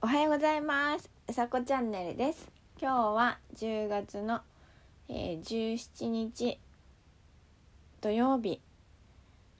[0.00, 1.10] おはようございます。
[1.26, 2.48] うさこチャンネルです。
[2.80, 4.42] 今日は10月の、
[5.08, 6.60] えー、17日
[8.00, 8.60] 土曜日。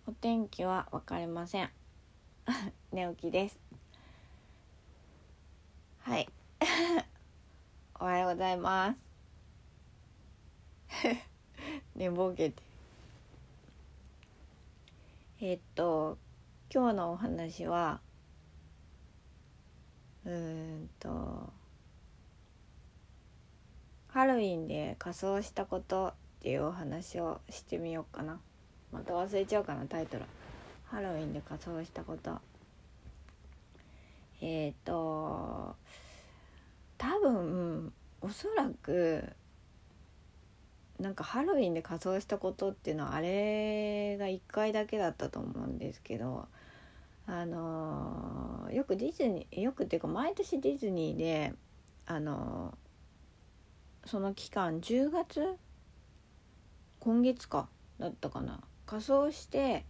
[0.07, 1.71] お天気は分かりません。
[2.93, 3.59] 寝起きです。
[6.03, 6.29] はい。
[7.99, 8.99] おはようございます。
[11.97, 12.63] 寝ぼけて。
[15.41, 16.17] えっと
[16.73, 18.01] 今日のお話は
[20.29, 21.51] うんと
[24.09, 28.39] ハロウィンで仮装したことっていうお話をしてみようかな。
[28.93, 30.25] また忘れちゃうかなタイトル。
[30.87, 32.39] ハロウィンで仮装したこと。
[34.43, 35.77] えっ、ー、と
[36.99, 39.25] 多分おそらく
[41.01, 46.49] なんかハロウィンで仮装したことっていうのはあれが1回だけだったと思うんですけど
[47.31, 51.53] あの、よくディズニーよくっていうか毎年ディズニーで
[52.07, 52.77] あの、
[54.07, 55.57] その期間10月？
[57.01, 57.69] 今月か？
[57.99, 58.61] だったかな？
[58.87, 59.85] 仮装して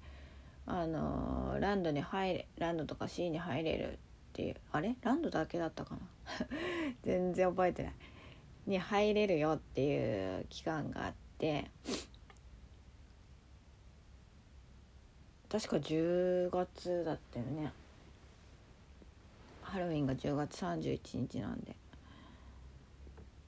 [0.67, 3.97] あの、ランドに入れランドとかシーに入れるっ
[4.33, 4.97] ていうあれ？
[5.03, 6.01] ランドだけだったかな？
[7.05, 7.93] 全然覚えてない。
[8.67, 11.71] に入れるよっていう期間があって
[15.51, 17.73] 確か10月だったよね。
[19.63, 21.75] ハロウィンが10月31日なんで。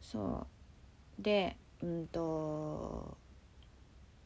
[0.00, 0.46] そ
[1.18, 1.22] う。
[1.22, 3.16] でうんと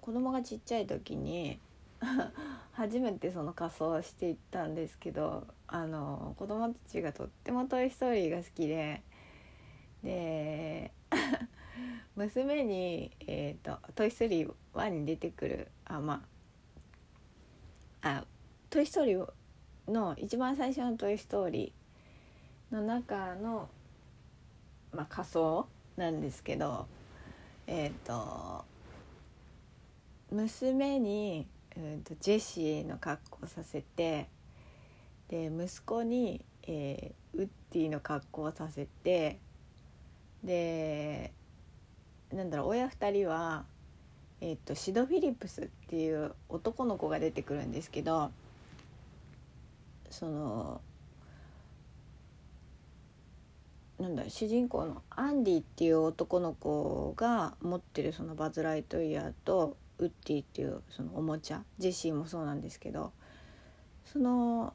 [0.00, 1.58] 子供がちっちゃい時に
[2.72, 9.02] 初めてその仮装していったんですけどあの子供たちがとっても「トイ・ストーリー」が好きで。
[10.02, 10.92] で
[12.14, 16.34] 娘に「えーと、トイ・ストーリー1」に出てくるあまあ
[18.04, 18.26] あ
[18.68, 19.32] 「トイ・ストーリー」
[19.90, 23.70] の一番最初の「トイ・ストーリー」の中の、
[24.92, 26.86] まあ、仮装なんですけど
[27.66, 28.64] えっ、ー、と
[30.30, 31.46] 娘に、
[31.76, 34.28] えーと、ジェシーの格好させて
[35.28, 39.38] で息子に、えー、ウッディの格好をさせて
[40.42, 41.32] で
[42.30, 43.64] なんだろう親2人は
[44.46, 48.30] えーと、シド・フィリップスっていう男の子が出てくるんですけど
[50.10, 50.82] その
[53.98, 63.12] なんだ主人公のアンディっていう男の子が持ってるそのバズ・ライトイヤーとウッディっていうそのおもちゃジェシーもそうなんですけど
[64.04, 64.74] その、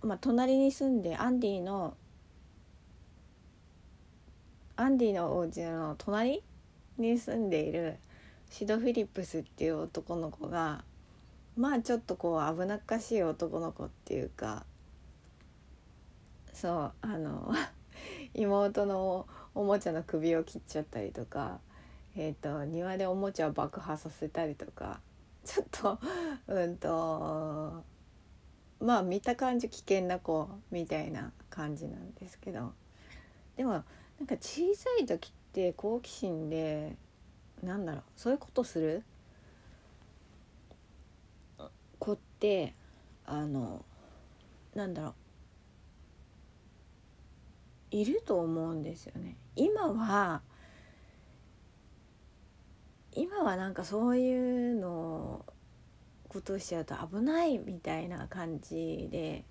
[0.00, 1.94] まあ、隣に住んでアンディの
[4.76, 6.42] アンディのお家の隣
[6.96, 7.98] に住んでいる
[8.56, 10.84] シド・フィリップスっていう男の子が
[11.56, 14.64] まあちょっとこう危なっかしい男の子っていうか
[16.52, 17.52] そうあの
[18.32, 19.26] 妹の
[19.56, 21.58] おもちゃの首を切っちゃったりとか、
[22.14, 25.00] えーと、庭でおもちゃを爆破させたりとか
[25.44, 25.98] ちょっと
[26.46, 27.82] うんと
[28.78, 32.72] まあ見た感じ危険な子みたいな感じなんですけど
[33.56, 33.82] でもなん
[34.28, 36.96] か小さい時って好奇心で
[37.64, 39.02] なんだろうそういうことする？
[41.98, 42.74] 子って
[43.24, 43.84] あの
[44.74, 45.14] なんだろう。
[47.90, 49.36] いると思うんですよね。
[49.56, 50.42] 今は
[53.12, 55.44] 今はなんかそういうの
[56.28, 59.44] ことしちゃうと危ないみたいな感じで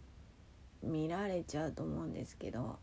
[0.82, 2.78] 見られちゃうと思うんですけど。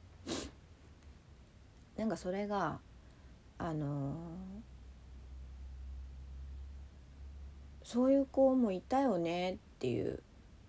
[1.96, 2.80] なんかそれが
[3.58, 4.14] あの
[7.92, 10.22] そういう子もいたよねっていう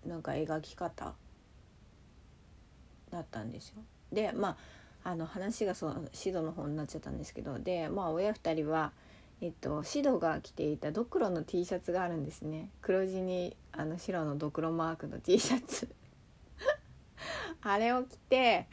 [0.04, 1.14] なんか描き方。
[3.12, 3.76] だったんですよ。
[4.10, 4.56] でま
[5.04, 7.60] ああの話がそのシドの方になっちゃったんですけど。
[7.60, 8.90] でまあ親2人は、
[9.40, 12.70] えっと、シドが着ていたドクロの T シャツがあるんですね。
[12.80, 15.94] 黒地にあの白のドクロマークの T シャツ。
[17.62, 18.66] あれを着て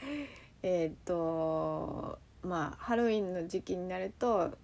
[0.64, 4.58] えっとまあハロウィンの時期になると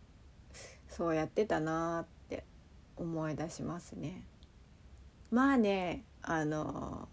[0.89, 2.16] そうやってたなって
[2.97, 4.23] 思い出しますね。
[5.31, 7.09] まあねあの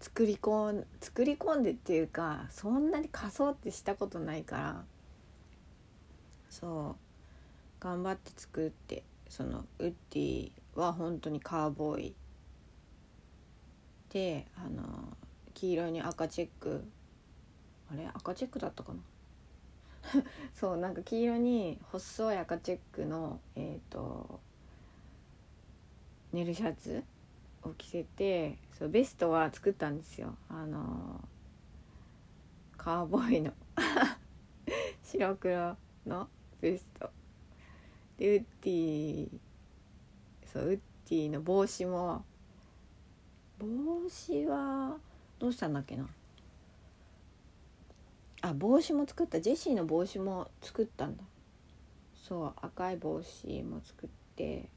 [0.00, 4.84] 作り込ん作り込んでっていうかそんなに仮装ってしたことないから
[6.50, 6.96] そ
[7.80, 12.14] う頑張って作ってそのウッディは本当にカーボーイ
[14.10, 14.82] であの
[15.54, 16.84] 黄色に赤チェック。
[17.92, 18.06] あれ？
[18.14, 18.98] 赤チェックだったかな？
[20.54, 24.40] そうなんか黄色に細い赤チェックのえっ、ー、と
[26.32, 27.02] ネルシャツ
[27.62, 30.36] を着せてそうベストは作ったんですよ。
[30.48, 31.20] あの
[32.76, 33.52] カーボーイの
[35.02, 36.28] 白黒の
[36.60, 37.10] ベスト。
[38.18, 39.28] でウッディ
[40.52, 42.24] そうウッディの帽子も
[43.58, 44.98] 帽子は
[45.38, 46.08] どうしたんだっけな。
[48.40, 49.40] あ帽子も作った。
[49.40, 51.24] ジェシーの帽子も作ったんだ。
[52.14, 54.68] そう赤い帽子も作って。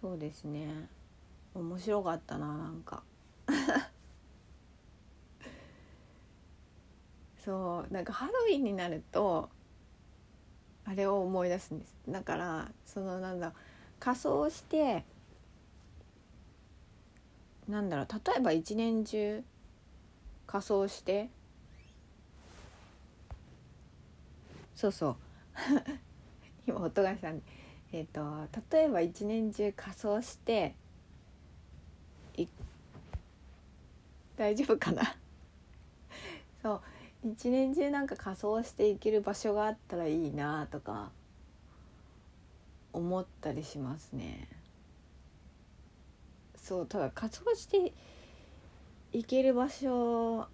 [0.00, 0.88] そうですね。
[1.54, 3.02] 面白かったななんか。
[7.44, 9.48] そうなんかハロウィンになると
[10.84, 11.96] あれを思い出すんです。
[12.08, 13.54] だからそのなんだ
[13.98, 15.04] 仮装して
[17.68, 19.44] なんだろう例えば一年中
[20.46, 21.28] 仮装して。
[24.74, 25.16] そうそう。
[26.66, 27.42] 今音がしたん
[27.92, 30.74] えっ、ー、と例えば一年中仮装して。
[34.36, 35.02] 大丈夫かな？
[36.62, 36.80] そう。
[37.24, 41.10] 一年中なんか仮装して行ける場所があったらいいなとか
[42.92, 44.48] 思ったりしますね。
[46.68, 47.94] そうただ仮装して
[49.14, 50.46] 行ける場所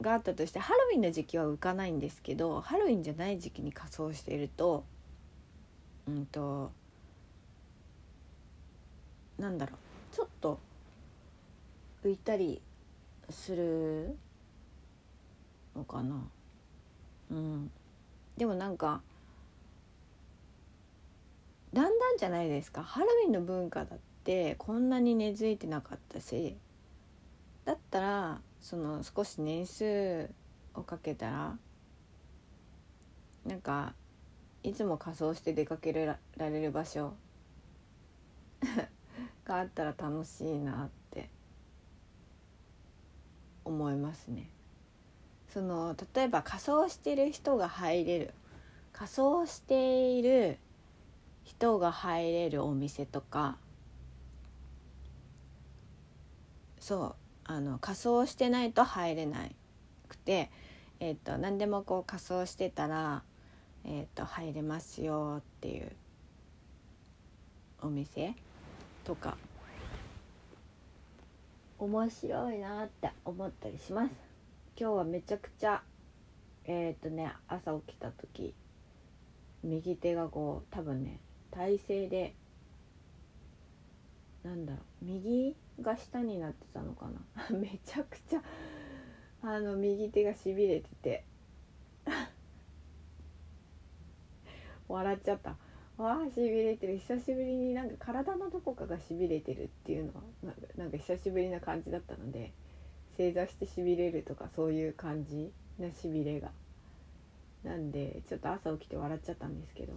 [0.00, 4.84] があったとしてハロウィンの時期は浮かないんですけどハロウィンじゃない時期に仮装していると
[6.06, 6.70] うんと
[9.36, 9.72] なんだろ
[10.12, 10.60] うちょっと
[12.04, 12.62] 浮いたり
[13.28, 14.16] する
[15.74, 16.22] のかな。
[17.32, 17.70] うん。
[18.36, 19.02] でもなんか
[21.74, 22.84] だんだんじゃないですか。
[22.84, 23.96] ハロウィンの文化だ
[24.26, 26.56] ってこんなに根付いてなかったし
[27.64, 30.28] だったらその少し年数
[30.74, 31.56] をかけたら
[33.46, 33.94] なんか
[34.64, 37.14] いつも仮装して出かけられる場所
[39.46, 41.30] があったら楽しいなって
[43.64, 44.50] 思いますね。
[45.50, 48.34] その例えば仮装してる人が入れる
[48.92, 50.58] 仮装している
[51.44, 53.56] 人が入れるお店とか
[56.86, 59.40] そうあの仮装してないと入れな
[60.08, 60.52] くて、
[61.00, 63.24] えーと、何でもこう仮装してたら、
[63.84, 65.90] えーと、入れますよっていう
[67.82, 68.36] お店
[69.02, 69.36] とか
[71.80, 74.12] 面白いなって思ったりします。
[74.78, 75.82] 今日はめちゃくちゃ
[76.66, 78.54] えっ、ー、とね朝起きた時
[79.64, 81.18] 右手がこう多分ね
[81.50, 82.36] 体勢で
[84.44, 87.20] なんだろう右が下になってたのかな。
[87.56, 88.42] めちゃくちゃ
[89.42, 91.24] あの右手がしびれてて。
[94.88, 95.56] 笑っちゃった。
[95.98, 96.98] わあしびれてる。
[96.98, 100.22] 久しぶりになんか体のどこかがしびれてるっていうのは
[100.76, 102.52] なんか久しぶりな感じだったので
[103.16, 106.50] 正座してしびれるとかそういう感じなしびれが。
[107.64, 109.94] なんでちょっと朝起きて笑っちゃったんですけど。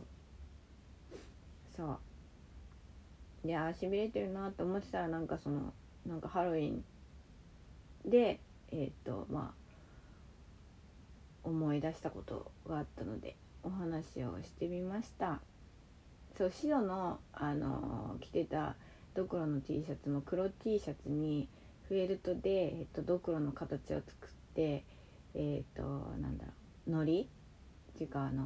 [1.75, 1.97] そう。
[3.45, 5.73] いやしびれてるなって思ってたらなんかその
[6.05, 6.83] なんかハロウィン
[8.05, 8.39] で
[8.71, 15.39] えっ、とまあ思い出したことがあったのでお話をしてみました。
[16.37, 18.75] そう白のあの着てた
[19.13, 21.49] ドクロの T シャツも黒 T シャツに
[21.89, 24.85] フェルトで、えっと、ドクロの形を作って
[25.33, 25.81] えっ、と
[26.21, 26.51] なんだろ
[26.87, 27.27] うのり
[27.93, 28.43] っていうかあの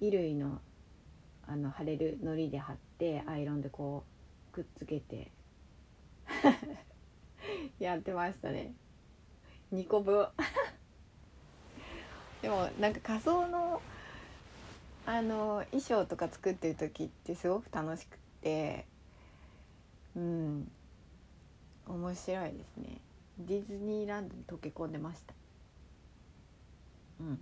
[0.00, 0.60] 衣類の
[1.46, 2.89] あの貼れるのりで貼って
[3.26, 4.04] アイロンでこ
[4.52, 5.30] うくっつけて。
[7.80, 8.74] やってましたね。
[9.72, 10.28] 2個分。
[12.42, 13.80] でもなんか仮装の
[15.06, 18.86] あの衣装とか作ってる時ってすごく楽しくて。
[20.14, 20.70] うん。
[21.86, 23.00] 面白いですね。
[23.38, 25.34] ディズニーランドに溶け込んでました。
[27.20, 27.40] うん。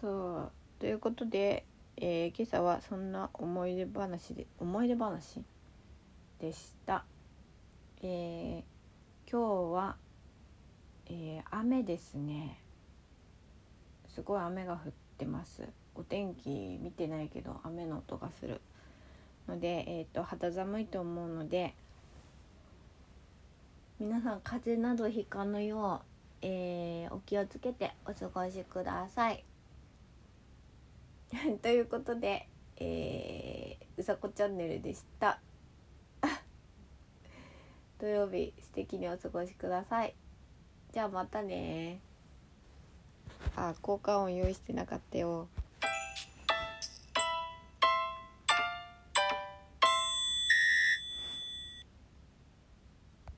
[0.00, 0.52] そう。
[0.78, 1.66] ということで、
[2.02, 5.44] えー、今朝はそんな思い出話で思い出話
[6.40, 7.04] でした。
[8.02, 9.96] えー、今日は、
[11.06, 12.58] えー、雨ですね。
[14.08, 15.68] すごい雨が降ってます。
[15.94, 18.62] お天気見てないけど雨の音がする
[19.46, 21.74] ので、えーと、肌寒いと思うので
[23.98, 29.44] 皆さん風邪などひかぬよう、えー、お気をつけてお過ごしください。
[31.62, 35.40] ということで、えー、うさこチャンネルでした。
[37.98, 40.14] 土曜日素敵にお過ごしください。
[40.92, 42.00] じゃあまたね
[43.54, 45.48] あ、効果音用意してなかったよ。